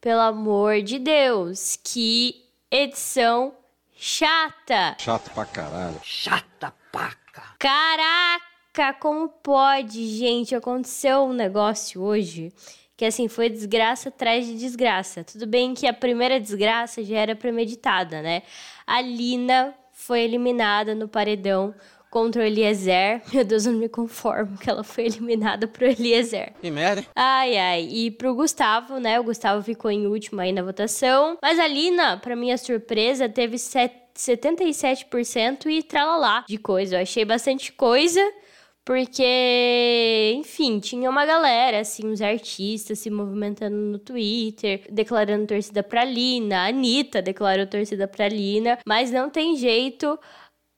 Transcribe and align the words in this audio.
Pelo 0.00 0.20
amor 0.20 0.80
de 0.80 0.96
Deus, 1.00 1.76
que 1.82 2.44
edição 2.70 3.52
chata! 3.96 4.96
Chato 4.96 5.28
pra 5.32 5.44
caralho. 5.44 5.98
Chata 6.04 6.72
paca. 6.92 7.42
Caraca, 7.58 8.96
como 9.00 9.28
pode, 9.28 10.06
gente? 10.16 10.54
Aconteceu 10.54 11.24
um 11.24 11.32
negócio 11.32 12.00
hoje 12.00 12.52
que 12.96 13.04
assim 13.04 13.26
foi 13.26 13.48
desgraça 13.48 14.08
atrás 14.08 14.46
de 14.46 14.56
desgraça. 14.56 15.24
Tudo 15.24 15.48
bem 15.48 15.74
que 15.74 15.86
a 15.88 15.92
primeira 15.92 16.38
desgraça 16.38 17.02
já 17.02 17.16
era 17.18 17.34
premeditada, 17.34 18.22
né? 18.22 18.42
A 18.86 19.00
Lina 19.00 19.74
foi 19.92 20.20
eliminada 20.20 20.94
no 20.94 21.08
paredão 21.08 21.74
contra 22.10 22.42
o 22.42 22.44
Eliezer. 22.44 23.22
Meu 23.32 23.44
Deus, 23.44 23.66
eu 23.66 23.72
não 23.72 23.78
me 23.80 23.88
conformo 23.88 24.56
que 24.58 24.68
ela 24.68 24.82
foi 24.84 25.06
eliminada 25.06 25.66
pro 25.66 25.86
Eliezer. 25.86 26.52
Que 26.60 26.70
merda. 26.70 27.04
Ai, 27.14 27.56
ai. 27.56 27.88
E 27.90 28.10
pro 28.10 28.34
Gustavo, 28.34 28.98
né? 28.98 29.18
O 29.20 29.24
Gustavo 29.24 29.62
ficou 29.62 29.90
em 29.90 30.06
último 30.06 30.40
aí 30.40 30.52
na 30.52 30.62
votação. 30.62 31.36
Mas 31.42 31.58
a 31.58 31.66
Lina, 31.66 32.16
pra 32.18 32.34
minha 32.36 32.56
surpresa, 32.58 33.28
teve 33.28 33.58
set- 33.58 34.08
77% 34.16 35.66
e 35.70 35.82
tralalá 35.82 36.44
de 36.48 36.58
coisa. 36.58 36.96
Eu 36.96 37.02
achei 37.02 37.24
bastante 37.24 37.72
coisa. 37.72 38.20
Porque, 38.84 40.34
enfim, 40.38 40.78
tinha 40.80 41.10
uma 41.10 41.26
galera, 41.26 41.80
assim, 41.80 42.06
uns 42.06 42.22
artistas 42.22 42.98
se 42.98 43.10
movimentando 43.10 43.76
no 43.76 43.98
Twitter, 43.98 44.82
declarando 44.90 45.46
torcida 45.46 45.82
pra 45.82 46.04
Lina. 46.06 46.60
A 46.62 46.68
Anitta 46.68 47.20
declarou 47.20 47.66
torcida 47.66 48.08
pra 48.08 48.26
Lina. 48.28 48.78
Mas 48.86 49.10
não 49.10 49.28
tem 49.28 49.56
jeito, 49.56 50.18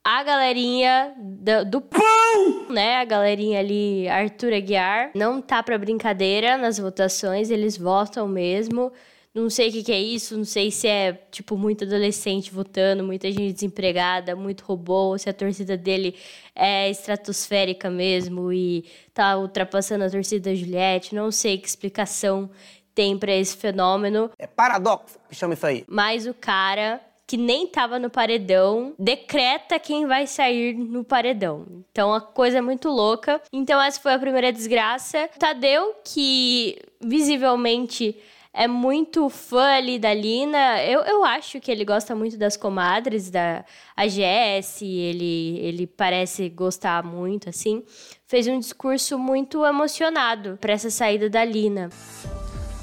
a 0.05 0.23
galerinha 0.23 1.15
do, 1.19 1.65
do 1.65 1.81
pão, 1.81 2.69
né? 2.71 2.97
A 2.97 3.05
galerinha 3.05 3.61
ali, 3.61 4.09
Arthur 4.09 4.53
Aguiar, 4.55 5.11
não 5.15 5.41
tá 5.41 5.63
pra 5.63 5.79
brincadeira 5.79 6.57
nas 6.57 6.79
votações, 6.79 7.51
eles 7.51 7.77
votam 7.77 8.27
mesmo. 8.27 8.93
Não 9.33 9.49
sei 9.49 9.69
o 9.69 9.73
que, 9.73 9.85
que 9.85 9.93
é 9.93 10.01
isso, 10.01 10.37
não 10.37 10.45
sei 10.45 10.73
se 10.73 10.89
é, 10.89 11.13
tipo, 11.31 11.57
muito 11.57 11.85
adolescente 11.85 12.51
votando, 12.51 13.05
muita 13.05 13.31
gente 13.31 13.53
desempregada, 13.53 14.35
muito 14.35 14.65
robô, 14.65 15.17
se 15.17 15.31
a 15.31 15.33
torcida 15.33 15.77
dele 15.77 16.17
é 16.53 16.91
estratosférica 16.91 17.89
mesmo 17.89 18.53
e 18.53 18.85
tá 19.15 19.39
ultrapassando 19.39 20.03
a 20.03 20.11
torcida 20.11 20.51
da 20.51 20.57
Juliette. 20.57 21.15
Não 21.15 21.31
sei 21.31 21.59
que 21.59 21.69
explicação 21.69 22.51
tem 22.93 23.17
pra 23.17 23.33
esse 23.33 23.57
fenômeno. 23.57 24.33
É 24.37 24.49
paradoxo 24.49 25.17
que 25.29 25.37
chama 25.37 25.55
isso 25.55 25.67
aí. 25.67 25.85
Mas 25.87 26.27
o 26.27 26.35
cara 26.35 27.01
que 27.31 27.37
nem 27.37 27.65
tava 27.65 27.97
no 27.97 28.11
paredão 28.11 28.93
decreta 28.99 29.79
quem 29.79 30.05
vai 30.05 30.27
sair 30.27 30.75
no 30.75 31.05
paredão. 31.05 31.65
Então 31.93 32.13
a 32.13 32.21
coisa 32.21 32.59
é 32.59 32.61
muito 32.61 32.89
louca. 32.89 33.41
Então 33.53 33.81
essa 33.81 34.01
foi 34.01 34.13
a 34.13 34.19
primeira 34.19 34.53
desgraça. 34.53 35.31
Tadeu, 35.39 35.95
que 36.05 36.77
visivelmente 37.01 38.17
é 38.53 38.67
muito 38.67 39.29
fã 39.29 39.77
ali 39.77 39.97
da 39.97 40.13
Lina. 40.13 40.83
Eu, 40.83 41.03
eu 41.03 41.25
acho 41.25 41.61
que 41.61 41.71
ele 41.71 41.85
gosta 41.85 42.17
muito 42.17 42.37
das 42.37 42.57
comadres, 42.57 43.31
da 43.31 43.65
AGS, 43.97 44.83
ele, 44.83 45.61
ele 45.61 45.87
parece 45.87 46.49
gostar 46.49 47.05
muito, 47.05 47.49
assim. 47.49 47.85
Fez 48.27 48.49
um 48.49 48.59
discurso 48.59 49.17
muito 49.17 49.65
emocionado 49.65 50.59
para 50.61 50.73
essa 50.73 50.91
saída 50.91 51.31
da 51.31 51.45
Lina. 51.45 51.91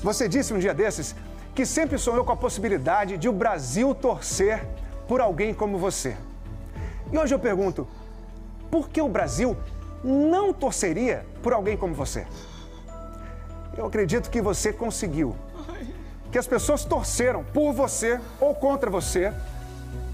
Você 0.02 0.30
disse 0.30 0.53
um 0.53 0.59
dia 0.59 0.74
desses 0.74 1.13
que 1.57 1.66
sempre 1.66 1.97
sonhou 1.97 2.23
com 2.23 2.31
a 2.31 2.38
possibilidade 2.38 3.18
de 3.18 3.28
o 3.28 3.34
Brasil 3.34 3.95
torcer 3.95 4.63
por 5.07 5.19
alguém 5.19 5.56
como 5.56 5.79
você. 5.79 6.16
E 7.12 7.18
hoje 7.18 7.34
eu 7.34 7.40
pergunto: 7.40 7.88
por 8.69 8.88
que 8.88 9.01
o 9.01 9.09
Brasil 9.09 9.57
não 10.03 10.53
torceria 10.53 11.25
por 11.41 11.53
alguém 11.53 11.75
como 11.75 11.95
você? 11.95 12.28
Eu 13.75 13.88
acredito 13.88 14.29
que 14.29 14.40
você 14.40 14.72
conseguiu. 14.72 15.35
Que 16.31 16.38
as 16.38 16.45
pessoas 16.45 16.85
torceram 16.85 17.44
por 17.44 17.74
você 17.74 18.19
ou 18.39 18.53
contra 18.53 18.91
você 18.91 19.34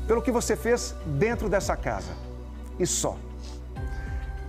pelo 0.08 0.22
que 0.22 0.32
você 0.32 0.56
fez 0.56 0.96
dentro 1.06 1.50
dessa 1.50 1.76
casa. 1.76 2.14
E 2.80 2.88
só. 2.88 3.18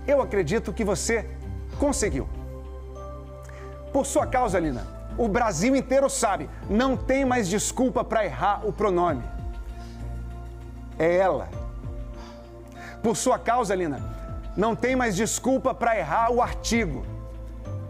Eu 0.07 0.21
acredito 0.21 0.71
que 0.71 0.85
você 0.85 1.29
conseguiu. 1.77 2.25
Por 3.91 4.05
sua 4.05 4.25
causa, 4.25 4.57
Lina, 4.57 4.94
o 5.17 5.27
Brasil 5.27 5.75
inteiro 5.75 6.09
sabe, 6.09 6.49
não 6.69 6.97
tem 6.97 7.23
mais 7.23 7.47
desculpa 7.47 8.03
para 8.03 8.25
errar 8.25 8.65
o 8.65 8.73
pronome. 8.73 9.23
É 10.97 11.15
ela. 11.17 11.49
Por 13.01 13.15
sua 13.15 13.37
causa, 13.37 13.75
Lina, 13.75 14.01
não 14.55 14.75
tem 14.75 14.95
mais 14.95 15.15
desculpa 15.15 15.73
para 15.73 15.97
errar 15.97 16.31
o 16.31 16.41
artigo. 16.41 17.05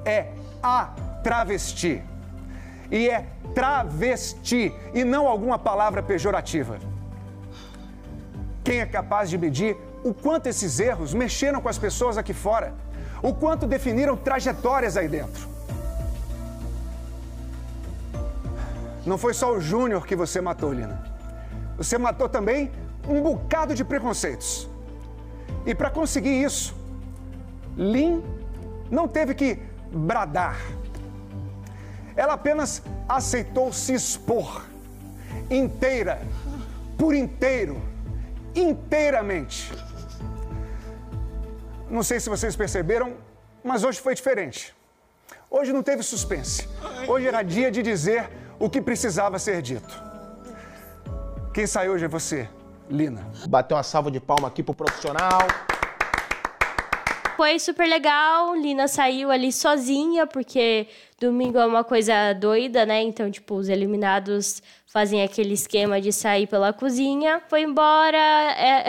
É 0.04 0.28
a 0.62 0.94
travesti. 1.24 2.04
E 2.92 3.10
é 3.10 3.26
travesti 3.54 4.74
e 4.94 5.04
não 5.04 5.28
alguma 5.28 5.58
palavra 5.58 6.04
pejorativa. 6.04 6.78
Quem 8.64 8.80
é 8.80 8.86
capaz 8.86 9.30
de 9.30 9.38
medir 9.38 9.78
o 10.04 10.14
quanto 10.14 10.48
esses 10.48 10.80
erros 10.80 11.14
mexeram 11.14 11.62
com 11.62 11.70
as 11.70 11.78
pessoas 11.78 12.18
aqui 12.18 12.34
fora? 12.34 12.74
O 13.22 13.34
quanto 13.34 13.66
definiram 13.66 14.16
trajetórias 14.18 14.98
aí 14.98 15.08
dentro? 15.08 15.55
Não 19.06 19.18
foi 19.18 19.34
só 19.34 19.54
o 19.54 19.62
Júnior 19.62 20.06
que 20.06 20.16
você 20.16 20.42
matou, 20.42 20.74
Lina. 20.74 21.04
Você 21.78 21.98
matou 21.98 22.28
também 22.28 22.72
um 23.08 23.22
bocado 23.22 23.76
de 23.76 23.84
preconceitos. 23.84 24.68
E 25.66 25.76
para 25.76 25.90
conseguir 25.90 26.44
isso, 26.44 26.76
Lin 27.78 28.24
não 28.90 29.08
teve 29.08 29.34
que 29.36 29.60
bradar. 29.92 30.58
Ela 32.16 32.34
apenas 32.34 32.82
aceitou 33.08 33.72
se 33.74 33.94
expor 33.94 34.64
inteira, 35.50 36.22
por 36.98 37.14
inteiro, 37.14 37.82
inteiramente. 38.56 39.72
Não 41.90 42.02
sei 42.02 42.20
se 42.20 42.30
vocês 42.30 42.56
perceberam, 42.56 43.14
mas 43.64 43.84
hoje 43.84 44.00
foi 44.00 44.16
diferente. 44.16 44.76
Hoje 45.50 45.72
não 45.72 45.84
teve 45.84 46.02
suspense. 46.02 46.68
Hoje 47.08 47.28
era 47.28 47.44
dia 47.44 47.70
de 47.70 47.84
dizer 47.84 48.30
o 48.60 48.70
que 48.70 48.82
precisava 48.82 49.38
ser 49.40 49.62
dito. 49.62 50.04
Quem 51.54 51.66
saiu 51.66 51.94
hoje 51.94 52.06
é 52.06 52.08
você, 52.08 52.50
Lina. 52.90 53.26
Bateu 53.48 53.78
uma 53.78 53.84
salva 53.84 54.12
de 54.12 54.20
palma 54.20 54.48
aqui 54.48 54.62
pro 54.62 54.74
profissional. 54.74 55.40
Foi 57.38 57.60
super 57.60 57.86
legal, 57.88 58.56
Lina 58.56 58.88
saiu 58.88 59.30
ali 59.30 59.52
sozinha, 59.52 60.26
porque 60.26 60.88
domingo 61.20 61.58
é 61.58 61.66
uma 61.66 61.84
coisa 61.84 62.32
doida, 62.34 62.86
né? 62.86 63.02
Então, 63.04 63.30
tipo, 63.30 63.56
os 63.56 63.68
eliminados 63.68 64.62
fazem 64.88 65.22
aquele 65.22 65.54
esquema 65.54 66.00
de 66.00 66.14
sair 66.14 66.48
pela 66.48 66.72
cozinha. 66.72 67.42
Foi 67.50 67.62
embora. 67.64 68.18
é- 68.18 68.86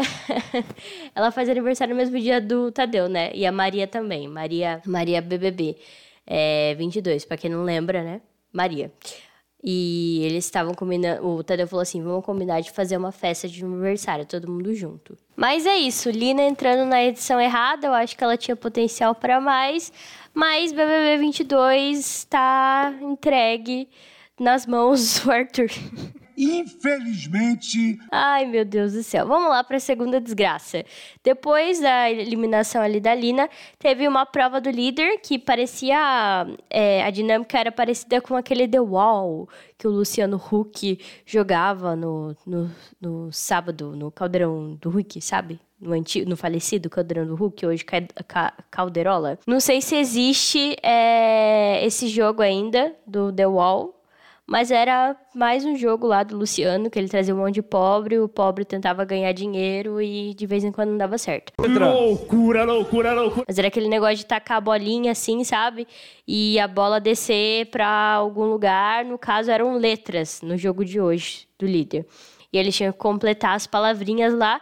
Ela 1.12 1.32
faz 1.32 1.48
aniversário 1.48 1.92
no 1.92 1.98
mesmo 2.00 2.16
dia 2.20 2.40
do 2.40 2.70
Tadeu, 2.70 3.08
né? 3.08 3.32
E 3.34 3.44
a 3.44 3.50
Maria 3.50 3.86
também. 3.88 4.28
Maria, 4.28 4.80
Maria 4.86 5.20
BBB. 5.20 5.76
É 6.24 6.74
22, 6.76 7.24
pra 7.24 7.36
quem 7.36 7.50
não 7.50 7.64
lembra, 7.64 8.02
né? 8.04 8.20
Maria. 8.52 8.92
E 9.62 10.20
eles 10.22 10.44
estavam 10.44 10.74
combinando. 10.74 11.26
O 11.26 11.42
Tadeu 11.42 11.66
falou 11.66 11.82
assim: 11.82 12.02
vamos 12.02 12.24
combinar 12.24 12.60
de 12.60 12.70
fazer 12.70 12.96
uma 12.96 13.10
festa 13.10 13.48
de 13.48 13.64
aniversário, 13.64 14.26
todo 14.26 14.50
mundo 14.50 14.74
junto. 14.74 15.16
Mas 15.34 15.66
é 15.66 15.76
isso, 15.76 16.10
Lina 16.10 16.42
entrando 16.42 16.88
na 16.88 17.02
edição 17.02 17.40
errada, 17.40 17.86
eu 17.86 17.92
acho 17.92 18.16
que 18.16 18.22
ela 18.22 18.36
tinha 18.36 18.56
potencial 18.56 19.14
para 19.14 19.40
mais. 19.40 19.92
Mas 20.32 20.72
BBB 20.72 21.18
22 21.18 22.24
tá 22.24 22.94
entregue 23.00 23.88
nas 24.38 24.66
mãos 24.66 25.20
do 25.20 25.30
Arthur. 25.30 25.70
Infelizmente, 26.36 27.98
Ai, 28.10 28.44
meu 28.46 28.64
Deus 28.64 28.92
do 28.92 29.02
céu. 29.02 29.26
Vamos 29.26 29.48
lá 29.48 29.62
para 29.64 29.76
a 29.76 29.80
segunda 29.80 30.20
desgraça. 30.20 30.84
Depois 31.22 31.80
da 31.80 32.10
eliminação 32.10 32.82
ali 32.82 33.00
da 33.00 33.14
Lina, 33.14 33.48
teve 33.78 34.06
uma 34.06 34.26
prova 34.26 34.60
do 34.60 34.70
líder 34.70 35.18
que 35.20 35.38
parecia. 35.38 36.46
é, 36.70 37.02
a 37.02 37.10
dinâmica 37.10 37.58
era 37.58 37.72
parecida 37.72 38.20
com 38.20 38.36
aquele 38.36 38.68
The 38.68 38.80
Wall 38.80 39.48
que 39.78 39.86
o 39.86 39.90
Luciano 39.90 40.36
Huck 40.50 40.98
jogava 41.24 41.94
no, 41.96 42.34
no, 42.46 42.70
no 43.00 43.32
sábado, 43.32 43.94
no 43.96 44.10
caldeirão 44.10 44.74
do 44.80 44.88
Huck, 44.90 45.20
sabe? 45.20 45.58
No, 45.78 45.92
antigo, 45.92 46.28
no 46.28 46.36
falecido 46.38 46.88
caldeirão 46.88 47.26
do 47.26 47.34
Huck, 47.34 47.66
hoje 47.66 47.84
Ca- 47.84 48.54
Calderola. 48.70 49.38
Não 49.46 49.60
sei 49.60 49.82
se 49.82 49.94
existe 49.96 50.74
é, 50.82 51.84
esse 51.84 52.08
jogo 52.08 52.40
ainda 52.42 52.94
do 53.06 53.30
The 53.32 53.46
Wall. 53.46 53.94
Mas 54.48 54.70
era 54.70 55.16
mais 55.34 55.64
um 55.64 55.74
jogo 55.74 56.06
lá 56.06 56.22
do 56.22 56.36
Luciano, 56.36 56.88
que 56.88 56.96
ele 56.96 57.08
trazia 57.08 57.34
um 57.34 57.38
monte 57.38 57.54
de 57.54 57.62
pobre, 57.62 58.20
o 58.20 58.28
pobre 58.28 58.64
tentava 58.64 59.04
ganhar 59.04 59.32
dinheiro 59.32 60.00
e 60.00 60.34
de 60.34 60.46
vez 60.46 60.62
em 60.62 60.70
quando 60.70 60.90
não 60.90 60.98
dava 60.98 61.18
certo. 61.18 61.52
Loucura, 61.58 62.62
loucura, 62.62 63.12
loucura. 63.12 63.44
Mas 63.48 63.58
era 63.58 63.66
aquele 63.66 63.88
negócio 63.88 64.18
de 64.18 64.26
tacar 64.26 64.58
a 64.58 64.60
bolinha 64.60 65.10
assim, 65.10 65.42
sabe? 65.42 65.88
E 66.28 66.60
a 66.60 66.68
bola 66.68 67.00
descer 67.00 67.66
pra 67.66 67.88
algum 67.88 68.44
lugar. 68.44 69.04
No 69.04 69.18
caso, 69.18 69.50
eram 69.50 69.76
letras 69.76 70.40
no 70.42 70.56
jogo 70.56 70.84
de 70.84 71.00
hoje, 71.00 71.48
do 71.58 71.66
líder. 71.66 72.06
E 72.52 72.58
eles 72.58 72.76
tinham 72.76 72.92
que 72.92 72.98
completar 72.98 73.56
as 73.56 73.66
palavrinhas 73.66 74.32
lá. 74.32 74.60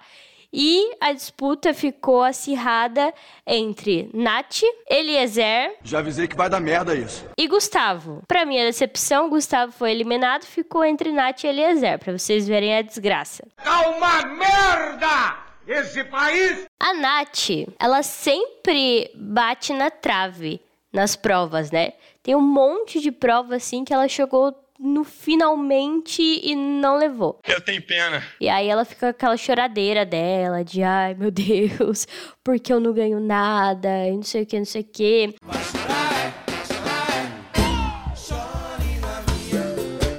E 0.56 0.94
a 1.00 1.12
disputa 1.12 1.74
ficou 1.74 2.22
acirrada 2.22 3.12
entre 3.44 4.08
Nath, 4.14 4.60
Eliezer 4.88 5.74
Já 5.82 5.98
avisei 5.98 6.28
que 6.28 6.36
vai 6.36 6.48
dar 6.48 6.60
merda 6.60 6.94
isso. 6.94 7.26
e 7.36 7.48
Gustavo. 7.48 8.22
Pra 8.28 8.46
minha 8.46 8.64
decepção, 8.64 9.28
Gustavo 9.28 9.72
foi 9.72 9.90
eliminado, 9.90 10.44
ficou 10.44 10.84
entre 10.84 11.10
Nath 11.10 11.42
e 11.42 11.48
Eliezer, 11.48 11.98
pra 11.98 12.16
vocês 12.16 12.46
verem 12.46 12.76
a 12.76 12.82
desgraça. 12.82 13.42
É 13.64 13.88
uma 13.88 14.22
merda! 14.26 15.38
Esse 15.66 16.04
país 16.04 16.66
A 16.78 16.92
Nath, 16.94 17.48
ela 17.80 18.02
sempre 18.04 19.10
bate 19.14 19.72
na 19.72 19.90
trave 19.90 20.60
nas 20.92 21.16
provas, 21.16 21.72
né? 21.72 21.94
Tem 22.22 22.36
um 22.36 22.40
monte 22.40 23.00
de 23.00 23.10
prova 23.10 23.56
assim 23.56 23.84
que 23.84 23.92
ela 23.92 24.06
chegou 24.06 24.54
no 24.84 25.02
finalmente 25.02 26.22
e 26.22 26.54
não 26.54 26.96
levou. 26.98 27.40
Eu 27.48 27.60
tenho 27.60 27.80
pena. 27.82 28.22
E 28.40 28.48
aí 28.48 28.68
ela 28.68 28.84
fica 28.84 29.06
com 29.06 29.10
aquela 29.16 29.36
choradeira 29.36 30.04
dela 30.04 30.62
de 30.62 30.82
ai 30.82 31.14
meu 31.14 31.30
Deus, 31.30 32.06
porque 32.44 32.72
eu 32.72 32.78
não 32.78 32.92
ganho 32.92 33.18
nada, 33.18 34.06
e 34.06 34.12
não 34.12 34.22
sei 34.22 34.42
o 34.42 34.46
que, 34.46 34.58
não 34.58 34.64
sei 34.66 34.82
o 34.82 34.84
que. 34.84 35.34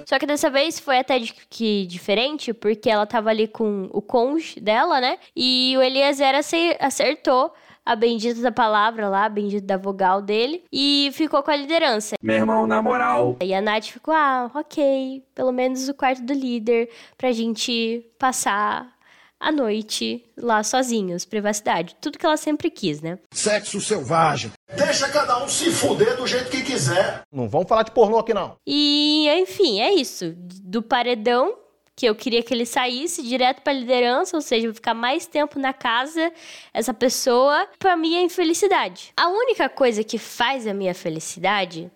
Só 0.07 0.19
que 0.19 0.25
dessa 0.27 0.49
vez 0.49 0.79
foi 0.79 0.99
até 0.99 1.17
de- 1.19 1.33
que 1.49 1.85
diferente, 1.87 2.53
porque 2.53 2.89
ela 2.89 3.05
tava 3.05 3.29
ali 3.31 3.47
com 3.47 3.89
o 3.91 4.01
cônjuge 4.01 4.59
dela, 4.59 5.01
né? 5.01 5.17
E 5.35 5.73
o 5.77 5.81
Eliezer 5.81 6.35
ace- 6.35 6.77
acertou 6.79 7.51
a 7.85 7.95
bendita 7.95 8.41
da 8.41 8.51
palavra 8.51 9.07
lá, 9.07 9.25
a 9.25 9.29
bendita 9.29 9.65
da 9.65 9.77
vogal 9.77 10.21
dele, 10.21 10.63
e 10.71 11.09
ficou 11.13 11.43
com 11.43 11.51
a 11.51 11.55
liderança. 11.55 12.15
Meu 12.21 12.35
irmão, 12.35 12.65
na 12.65 12.81
moral. 12.81 13.37
E 13.41 13.53
a 13.53 13.61
Nath 13.61 13.85
ficou, 13.85 14.13
ah, 14.13 14.49
ok, 14.55 15.23
pelo 15.35 15.51
menos 15.51 15.87
o 15.87 15.93
quarto 15.93 16.23
do 16.23 16.33
líder, 16.33 16.89
pra 17.17 17.31
gente 17.31 18.05
passar 18.17 18.95
a 19.39 19.51
noite 19.51 20.25
lá 20.37 20.63
sozinhos, 20.63 21.25
privacidade. 21.25 21.95
Tudo 22.01 22.17
que 22.17 22.25
ela 22.25 22.37
sempre 22.37 22.69
quis, 22.69 23.01
né? 23.01 23.19
Sexo 23.31 23.79
selvagem. 23.79 24.51
Deixa 24.75 25.07
cada 25.09 25.43
um 25.43 25.47
se 25.47 25.69
fuder 25.71 26.17
do 26.17 26.25
jeito 26.25 26.49
que 26.49 26.63
quiser. 26.63 27.21
Não 27.31 27.47
vamos 27.47 27.67
falar 27.67 27.83
de 27.83 27.91
pornô 27.91 28.17
aqui, 28.17 28.33
não. 28.33 28.55
E, 28.65 29.27
enfim, 29.29 29.79
é 29.81 29.93
isso. 29.93 30.33
Do 30.37 30.81
paredão, 30.81 31.53
que 31.95 32.05
eu 32.05 32.13
queria 32.13 32.43
que 32.43 32.53
ele 32.53 32.65
saísse 32.65 33.23
direto 33.23 33.61
pra 33.61 33.71
liderança, 33.71 34.35
ou 34.35 34.41
seja, 34.41 34.73
ficar 34.73 34.93
mais 34.93 35.25
tempo 35.25 35.57
na 35.57 35.73
casa, 35.73 36.31
essa 36.73 36.93
pessoa, 36.93 37.67
pra 37.79 37.95
minha 37.95 38.21
infelicidade. 38.21 39.13
A 39.15 39.29
única 39.29 39.69
coisa 39.69 40.03
que 40.03 40.17
faz 40.17 40.67
a 40.67 40.73
minha 40.73 40.93
felicidade 40.93 41.89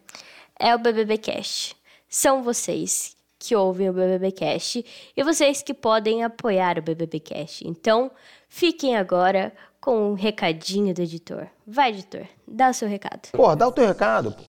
é 0.57 0.73
o 0.73 0.79
BBB 0.79 1.17
Cast. 1.17 1.75
São 2.07 2.41
vocês 2.41 3.15
que 3.37 3.55
ouvem 3.55 3.89
o 3.89 3.93
BBB 3.93 4.31
Cast 4.31 4.85
e 5.15 5.23
vocês 5.23 5.61
que 5.61 5.73
podem 5.73 6.23
apoiar 6.23 6.77
o 6.77 6.81
BBB 6.81 7.19
Cast. 7.19 7.67
Então, 7.67 8.11
fiquem 8.47 8.95
agora 8.95 9.53
com 9.79 10.11
um 10.11 10.13
recadinho 10.13 10.93
do 10.93 11.01
editor. 11.01 11.47
Vai, 11.65 11.89
editor, 11.89 12.25
dá 12.47 12.69
o 12.69 12.73
seu 12.73 12.87
recado. 12.87 13.29
Porra, 13.31 13.55
dá 13.55 13.67
o 13.67 13.71
teu 13.71 13.85
recado, 13.85 14.33
pô. 14.33 14.48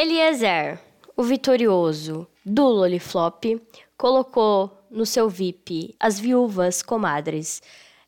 Eliezer, 0.00 0.78
o 1.16 1.24
vitorioso 1.24 2.24
do 2.46 2.62
Loliflop, 2.68 3.60
colocou 3.96 4.70
no 4.88 5.04
seu 5.04 5.28
VIP 5.28 5.96
as 5.98 6.20
viúvas 6.20 6.82
comadres 6.82 7.60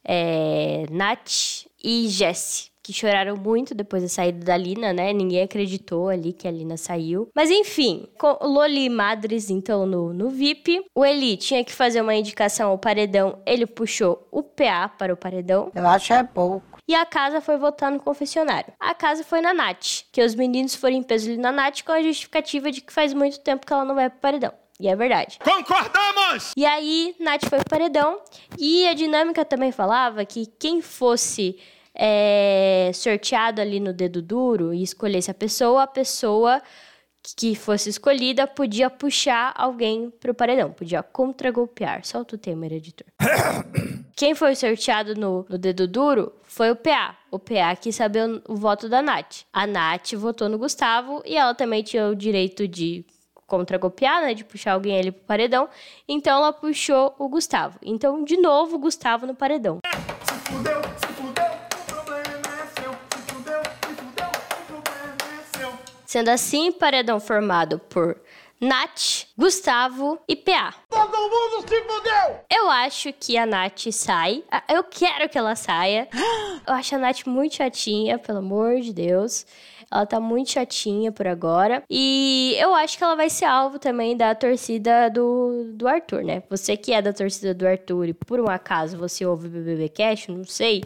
é, 0.04 0.86
Nath 0.88 1.66
e 1.82 2.06
Jessie, 2.08 2.70
que 2.80 2.92
choraram 2.92 3.36
muito 3.36 3.74
depois 3.74 4.04
da 4.04 4.08
saída 4.08 4.44
da 4.44 4.56
Lina, 4.56 4.92
né? 4.92 5.12
Ninguém 5.12 5.42
acreditou 5.42 6.08
ali 6.08 6.32
que 6.32 6.46
a 6.46 6.52
Lina 6.52 6.76
saiu. 6.76 7.28
Mas 7.34 7.50
enfim, 7.50 8.06
com 8.16 8.38
Loli 8.40 8.88
Madres, 8.88 9.50
então, 9.50 9.84
no, 9.84 10.12
no 10.14 10.30
VIP. 10.30 10.84
O 10.94 11.04
Eli 11.04 11.36
tinha 11.36 11.64
que 11.64 11.72
fazer 11.72 12.02
uma 12.02 12.14
indicação 12.14 12.70
ao 12.70 12.78
paredão, 12.78 13.40
ele 13.44 13.66
puxou 13.66 14.28
o 14.30 14.44
PA 14.44 14.88
para 14.88 15.12
o 15.12 15.16
paredão. 15.16 15.72
Eu 15.74 15.88
acho 15.88 16.12
é 16.12 16.22
pouco. 16.22 16.69
E 16.90 16.94
a 16.96 17.06
casa 17.06 17.40
foi 17.40 17.56
votar 17.56 17.92
no 17.92 18.00
confessionário. 18.00 18.72
A 18.80 18.92
casa 18.92 19.22
foi 19.22 19.40
na 19.40 19.54
Nath, 19.54 20.02
que 20.10 20.20
os 20.20 20.34
meninos 20.34 20.74
foram 20.74 20.96
em 20.96 21.04
peso 21.04 21.28
ali 21.28 21.38
na 21.38 21.52
Nath 21.52 21.82
com 21.86 21.92
a 21.92 22.02
justificativa 22.02 22.68
de 22.72 22.80
que 22.80 22.92
faz 22.92 23.14
muito 23.14 23.38
tempo 23.38 23.64
que 23.64 23.72
ela 23.72 23.84
não 23.84 23.94
vai 23.94 24.10
pro 24.10 24.18
paredão. 24.18 24.52
E 24.80 24.88
é 24.88 24.96
verdade. 24.96 25.38
Concordamos! 25.38 26.50
E 26.56 26.66
aí, 26.66 27.14
Nath 27.20 27.48
foi 27.48 27.60
pro 27.60 27.70
paredão. 27.70 28.20
E 28.58 28.88
a 28.88 28.92
dinâmica 28.92 29.44
também 29.44 29.70
falava 29.70 30.24
que 30.24 30.46
quem 30.58 30.82
fosse 30.82 31.56
é, 31.94 32.90
sorteado 32.92 33.60
ali 33.60 33.78
no 33.78 33.92
dedo 33.92 34.20
duro 34.20 34.74
e 34.74 34.82
escolhesse 34.82 35.30
a 35.30 35.34
pessoa, 35.34 35.84
a 35.84 35.86
pessoa 35.86 36.60
que 37.36 37.54
fosse 37.54 37.90
escolhida 37.90 38.46
podia 38.46 38.88
puxar 38.88 39.52
alguém 39.56 40.10
pro 40.10 40.34
paredão, 40.34 40.72
podia 40.72 41.02
contragolpear. 41.02 42.04
Solta 42.04 42.36
o 42.36 42.38
tema, 42.38 42.66
editor. 42.66 43.06
Quem 44.16 44.34
foi 44.34 44.54
sorteado 44.54 45.14
no, 45.14 45.46
no 45.48 45.56
dedo 45.56 45.86
duro 45.86 46.32
foi 46.42 46.70
o 46.70 46.76
PA. 46.76 47.16
O 47.30 47.38
PA 47.38 47.74
quis 47.76 47.96
saber 47.96 48.28
o, 48.28 48.52
o 48.52 48.56
voto 48.56 48.88
da 48.88 49.00
Nath. 49.00 49.44
A 49.52 49.66
Nath 49.66 50.12
votou 50.14 50.48
no 50.48 50.58
Gustavo 50.58 51.22
e 51.24 51.36
ela 51.36 51.54
também 51.54 51.82
tinha 51.82 52.08
o 52.08 52.14
direito 52.14 52.68
de 52.68 53.04
contragolpear, 53.46 54.22
né? 54.22 54.34
De 54.34 54.44
puxar 54.44 54.72
alguém 54.72 54.98
ali 54.98 55.10
pro 55.10 55.24
paredão. 55.24 55.68
Então 56.08 56.38
ela 56.38 56.52
puxou 56.52 57.14
o 57.18 57.28
Gustavo. 57.28 57.78
Então, 57.82 58.22
de 58.24 58.36
novo, 58.36 58.76
o 58.76 58.78
Gustavo 58.78 59.26
no 59.26 59.34
paredão. 59.34 59.80
Se 60.22 60.52
fudeu, 60.52 60.80
se 60.98 61.09
Sendo 66.10 66.28
assim, 66.30 66.72
paredão 66.72 67.20
formado 67.20 67.78
por 67.78 68.20
Nath, 68.60 69.28
Gustavo 69.38 70.18
e 70.28 70.34
PA. 70.34 70.74
Todo 70.90 71.06
mundo 71.08 71.60
se 71.68 71.80
fudeu! 71.82 72.40
Eu 72.52 72.68
acho 72.68 73.12
que 73.12 73.38
a 73.38 73.46
Nath 73.46 73.92
sai. 73.92 74.42
Ah, 74.50 74.64
Eu 74.68 74.82
quero 74.82 75.28
que 75.28 75.38
ela 75.38 75.54
saia. 75.54 76.08
Eu 76.66 76.74
acho 76.74 76.96
a 76.96 76.98
Nath 76.98 77.26
muito 77.26 77.54
chatinha, 77.54 78.18
pelo 78.18 78.38
amor 78.38 78.80
de 78.80 78.92
Deus. 78.92 79.46
Ela 79.88 80.04
tá 80.04 80.18
muito 80.18 80.50
chatinha 80.50 81.12
por 81.12 81.28
agora. 81.28 81.82
E 81.90 82.56
eu 82.60 82.72
acho 82.74 82.96
que 82.96 83.02
ela 83.02 83.16
vai 83.16 83.28
ser 83.28 83.44
alvo 83.44 83.76
também 83.78 84.16
da 84.16 84.34
torcida 84.36 85.08
do, 85.10 85.72
do 85.74 85.88
Arthur, 85.88 86.22
né? 86.22 86.44
Você 86.48 86.76
que 86.76 86.92
é 86.92 87.02
da 87.02 87.12
torcida 87.12 87.52
do 87.52 87.66
Arthur 87.66 88.06
e 88.08 88.14
por 88.14 88.38
um 88.40 88.48
acaso 88.48 88.96
você 88.96 89.26
ouve 89.26 89.48
o 89.48 89.50
BBB 89.50 89.88
Cash, 89.88 90.28
não 90.28 90.44
sei. 90.44 90.84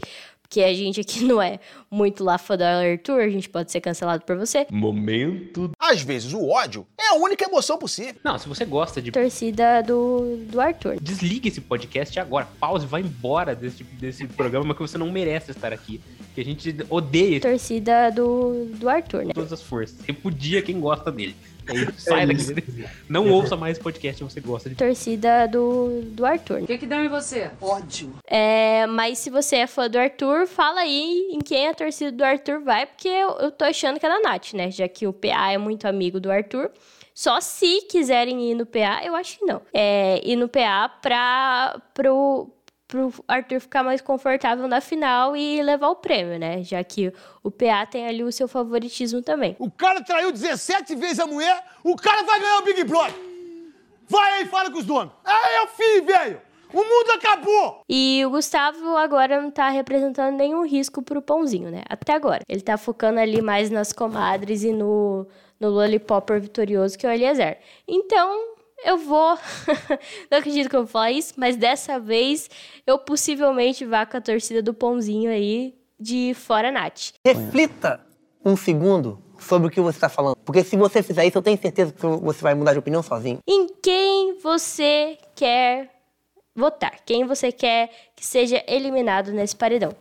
Porque 0.54 0.62
a 0.62 0.72
gente 0.72 1.00
aqui 1.00 1.18
não 1.26 1.42
é 1.42 1.58
muito 1.90 2.22
lá 2.22 2.38
fã 2.38 2.56
do 2.56 2.62
Arthur, 2.62 3.22
a 3.22 3.28
gente 3.28 3.48
pode 3.48 3.72
ser 3.72 3.80
cancelado 3.80 4.24
por 4.24 4.36
você. 4.36 4.64
Momento. 4.70 5.72
Às 5.80 6.02
vezes 6.02 6.32
o 6.32 6.48
ódio 6.48 6.86
é 6.96 7.08
a 7.08 7.14
única 7.14 7.44
emoção 7.44 7.76
possível. 7.76 8.14
Não, 8.22 8.38
se 8.38 8.48
você 8.48 8.64
gosta 8.64 9.02
de. 9.02 9.10
Torcida 9.10 9.82
do, 9.82 10.36
do 10.48 10.60
Arthur. 10.60 10.96
Desligue 11.00 11.48
esse 11.48 11.60
podcast 11.60 12.20
agora. 12.20 12.46
Pause, 12.60 12.86
vai 12.86 13.00
embora 13.00 13.56
desse, 13.56 13.82
desse 13.82 14.28
programa, 14.28 14.66
porque 14.66 14.82
você 14.82 14.96
não 14.96 15.10
merece 15.10 15.50
estar 15.50 15.72
aqui. 15.72 16.00
Que 16.36 16.40
a 16.40 16.44
gente 16.44 16.76
odeia 16.88 17.40
Torcida 17.40 18.10
do, 18.10 18.66
do 18.74 18.88
Arthur, 18.88 19.24
né? 19.24 19.32
todas 19.34 19.52
as 19.52 19.62
forças. 19.62 20.00
Repudia 20.04 20.62
quem 20.62 20.78
gosta 20.78 21.10
dele. 21.10 21.34
É 21.66 21.74
isso, 21.74 21.92
sai 21.98 22.26
daqui. 22.26 22.86
Não 23.08 23.30
ouça 23.30 23.56
mais 23.56 23.78
podcast 23.78 24.18
se 24.18 24.24
você 24.24 24.40
gosta 24.40 24.68
de. 24.68 24.76
Torcida 24.76 25.46
do, 25.46 26.02
do 26.02 26.26
Arthur. 26.26 26.62
O 26.62 26.66
que 26.66 26.78
que 26.78 26.86
deu 26.86 27.04
em 27.04 27.08
você? 27.08 27.50
Ódio. 27.60 28.12
É, 28.26 28.86
mas 28.86 29.18
se 29.18 29.30
você 29.30 29.56
é 29.56 29.66
fã 29.66 29.88
do 29.88 29.98
Arthur, 29.98 30.46
fala 30.46 30.80
aí 30.80 31.28
em 31.30 31.38
quem 31.38 31.68
a 31.68 31.74
torcida 31.74 32.12
do 32.12 32.24
Arthur 32.24 32.60
vai, 32.60 32.86
porque 32.86 33.08
eu, 33.08 33.30
eu 33.38 33.50
tô 33.50 33.64
achando 33.64 33.98
que 33.98 34.06
é 34.06 34.08
da 34.08 34.20
Nath, 34.20 34.52
né? 34.52 34.70
Já 34.70 34.88
que 34.88 35.06
o 35.06 35.12
PA 35.12 35.52
é 35.52 35.58
muito 35.58 35.86
amigo 35.86 36.20
do 36.20 36.30
Arthur. 36.30 36.70
Só 37.14 37.40
se 37.40 37.82
quiserem 37.82 38.50
ir 38.50 38.56
no 38.56 38.66
PA, 38.66 39.00
eu 39.04 39.14
acho 39.14 39.38
que 39.38 39.44
não. 39.44 39.62
É, 39.72 40.20
ir 40.24 40.34
no 40.34 40.48
PA 40.48 40.88
pra, 41.00 41.80
pro, 41.94 42.50
pro 42.94 43.12
Arthur 43.26 43.58
ficar 43.58 43.82
mais 43.82 44.00
confortável 44.00 44.68
na 44.68 44.80
final 44.80 45.36
e 45.36 45.60
levar 45.60 45.88
o 45.88 45.96
prêmio, 45.96 46.38
né? 46.38 46.62
Já 46.62 46.84
que 46.84 47.12
o 47.42 47.50
PA 47.50 47.84
tem 47.84 48.06
ali 48.06 48.22
o 48.22 48.30
seu 48.30 48.46
favoritismo 48.46 49.20
também. 49.20 49.56
O 49.58 49.68
cara 49.68 50.00
traiu 50.00 50.30
17 50.30 50.94
vezes 50.94 51.18
a 51.18 51.26
mulher, 51.26 51.60
o 51.82 51.96
cara 51.96 52.22
vai 52.22 52.38
ganhar 52.38 52.58
o 52.58 52.62
Big 52.62 52.84
Brother. 52.84 53.14
Vai 54.06 54.34
aí 54.34 54.46
fala 54.46 54.70
com 54.70 54.78
os 54.78 54.84
donos. 54.84 55.12
É, 55.26 55.58
eu 55.60 55.66
filho, 55.68 56.04
velho. 56.04 56.40
O 56.72 56.78
mundo 56.78 57.10
acabou. 57.16 57.82
E 57.88 58.22
o 58.24 58.30
Gustavo 58.30 58.96
agora 58.96 59.40
não 59.42 59.50
tá 59.50 59.68
representando 59.70 60.36
nenhum 60.36 60.64
risco 60.64 61.02
pro 61.02 61.22
Pãozinho, 61.22 61.70
né? 61.70 61.82
Até 61.88 62.12
agora. 62.12 62.42
Ele 62.48 62.60
tá 62.60 62.76
focando 62.76 63.18
ali 63.18 63.42
mais 63.42 63.70
nas 63.70 63.92
comadres 63.92 64.62
e 64.62 64.72
no, 64.72 65.26
no 65.58 65.68
Lollipopper 65.68 66.40
vitorioso, 66.40 66.96
que 66.96 67.06
é 67.06 67.10
o 67.10 67.12
Eliezer. 67.12 67.58
Então, 67.88 68.53
eu 68.84 68.98
vou. 68.98 69.38
não 70.30 70.38
acredito 70.38 70.68
que 70.68 70.76
eu 70.76 70.80
vou 70.80 70.88
falar 70.88 71.12
isso, 71.12 71.34
mas 71.36 71.56
dessa 71.56 71.98
vez 71.98 72.48
eu 72.86 72.98
possivelmente 72.98 73.84
vá 73.84 74.06
com 74.06 74.16
a 74.16 74.20
torcida 74.20 74.62
do 74.62 74.72
Pãozinho 74.72 75.30
aí 75.30 75.74
de 75.98 76.34
fora 76.34 76.70
Nath. 76.70 77.12
Reflita 77.24 78.00
um 78.44 78.56
segundo 78.56 79.22
sobre 79.38 79.68
o 79.68 79.70
que 79.70 79.80
você 79.80 79.96
está 79.96 80.08
falando. 80.08 80.36
Porque 80.44 80.62
se 80.64 80.76
você 80.76 81.02
fizer 81.02 81.26
isso, 81.26 81.38
eu 81.38 81.42
tenho 81.42 81.58
certeza 81.60 81.92
que 81.92 82.06
você 82.06 82.42
vai 82.42 82.54
mudar 82.54 82.72
de 82.72 82.78
opinião 82.78 83.02
sozinho. 83.02 83.38
Em 83.48 83.68
quem 83.82 84.38
você 84.38 85.18
quer 85.34 85.93
votar? 86.54 87.00
Quem 87.04 87.26
você 87.26 87.50
quer 87.50 87.90
que 88.14 88.24
seja 88.24 88.62
eliminado 88.66 89.32
nesse 89.32 89.56
paredão? 89.56 89.94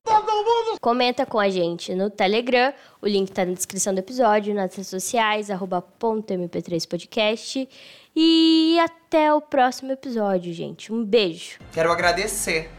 Comenta 0.80 1.26
com 1.26 1.40
a 1.40 1.50
gente 1.50 1.96
no 1.96 2.10
Telegram, 2.10 2.74
o 3.02 3.08
link 3.08 3.32
tá 3.32 3.46
na 3.46 3.54
descrição 3.54 3.94
do 3.94 4.00
episódio, 4.00 4.54
nas 4.54 4.76
redes 4.76 4.90
sociais, 4.90 5.50
arroba 5.50 5.82
ponto 5.82 6.34
.mp3podcast. 6.34 7.68
E 8.16 8.78
até 8.80 9.34
o 9.34 9.42
próximo 9.42 9.92
episódio, 9.92 10.54
gente. 10.54 10.94
Um 10.94 11.04
beijo. 11.04 11.58
Quero 11.72 11.92
agradecer. 11.92 12.70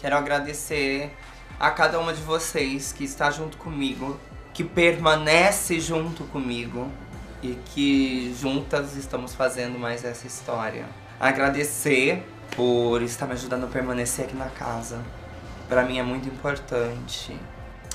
Quero 0.00 0.16
agradecer 0.16 1.10
a 1.58 1.70
cada 1.70 1.98
uma 1.98 2.12
de 2.12 2.20
vocês 2.22 2.92
que 2.92 3.04
está 3.04 3.30
junto 3.30 3.56
comigo, 3.56 4.18
que 4.52 4.62
permanece 4.62 5.80
junto 5.80 6.24
comigo 6.24 6.90
e 7.42 7.56
que 7.74 8.34
juntas 8.38 8.96
estamos 8.96 9.34
fazendo 9.34 9.78
mais 9.78 10.04
essa 10.04 10.26
história. 10.26 10.86
Agradecer 11.18 12.22
por 12.54 13.02
estar 13.02 13.26
me 13.26 13.32
ajudando 13.32 13.64
a 13.64 13.68
permanecer 13.68 14.24
aqui 14.24 14.36
na 14.36 14.48
casa. 14.48 15.02
Pra 15.68 15.82
mim 15.84 15.98
é 15.98 16.02
muito 16.02 16.28
importante. 16.28 17.38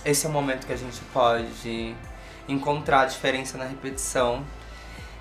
Esse 0.06 0.26
é 0.26 0.30
o 0.30 0.32
momento 0.32 0.68
que 0.68 0.74
a 0.74 0.78
gente 0.78 1.02
pode 1.14 1.96
encontrar 2.48 3.02
a 3.02 3.06
diferença 3.06 3.58
na 3.58 3.66
repetição. 3.66 4.44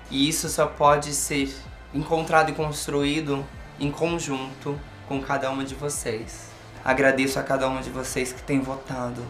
E 0.09 0.27
isso 0.29 0.47
só 0.49 0.67
pode 0.67 1.13
ser 1.13 1.53
encontrado 1.93 2.49
e 2.49 2.53
construído 2.53 3.45
em 3.79 3.91
conjunto 3.91 4.79
com 5.07 5.21
cada 5.21 5.49
uma 5.49 5.63
de 5.63 5.75
vocês. 5.75 6.49
Agradeço 6.83 7.39
a 7.39 7.43
cada 7.43 7.67
uma 7.67 7.81
de 7.81 7.89
vocês 7.89 8.33
que 8.33 8.41
tem 8.41 8.59
votado, 8.59 9.23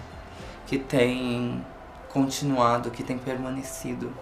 que 0.65 0.77
tem 0.77 1.63
continuado, 2.09 2.91
que 2.91 3.03
tem 3.03 3.17
permanecido. 3.17 4.13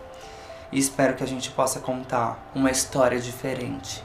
E 0.72 0.80
espero 0.80 1.16
que 1.16 1.24
a 1.24 1.28
gente 1.28 1.50
possa 1.52 1.80
contar 1.80 2.40
uma 2.56 2.72
história 2.72 3.20
diferente 3.20 4.04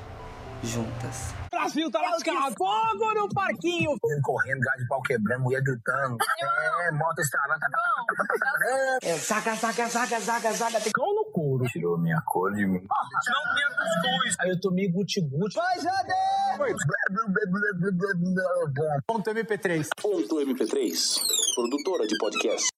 juntas. 0.62 1.35
Brasil 1.56 1.90
tá 1.90 2.00
lascado. 2.02 2.54
Fogo 2.56 3.14
no 3.14 3.28
parquinho. 3.30 3.96
Correndo, 4.22 4.60
gás 4.60 4.78
de 4.78 4.86
pau 4.88 5.00
quebrando, 5.00 5.42
mulher 5.42 5.62
gritando. 5.62 6.18
É, 6.86 6.90
moto 6.92 7.18
estralando. 7.18 7.60
É, 9.02 9.16
saca, 9.16 9.56
saca, 9.56 9.88
saca, 9.88 10.20
saca, 10.20 10.52
saca. 10.52 10.80
Tem 10.80 10.92
cão 10.92 11.14
no 11.14 11.24
couro. 11.32 11.64
Tirou 11.66 11.98
minha 11.98 12.20
cor 12.26 12.52
de 12.52 12.66
mim. 12.66 12.82
Não 12.82 13.54
minha 13.54 13.68
cuscuz. 13.70 14.36
Aí 14.40 14.50
eu 14.50 14.60
tomei 14.60 14.88
guti-guti. 14.88 15.56
Vai, 15.56 15.80
Jade! 15.80 16.12
Ponto 19.06 19.30
MP3. 19.30 19.88
Ponto 20.00 20.36
MP3. 20.36 21.20
Produtora 21.54 22.06
de 22.06 22.18
podcast. 22.18 22.75